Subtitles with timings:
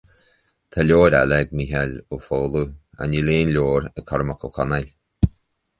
[0.75, 2.65] Tá leabhar eile ag Mícheál Ó Foghlú,
[3.01, 4.91] ach níl aon leabhar ag Cormac Ó Conaill